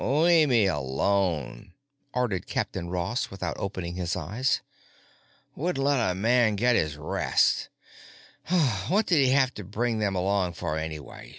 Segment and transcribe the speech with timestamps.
[0.01, 1.73] "Lea' me alone,"
[2.11, 4.61] ordered Captain Ross without opening his eyes.
[5.55, 7.69] Wouldn't let a man get his rest.
[8.87, 11.29] What did he have to bring them along for, anyway?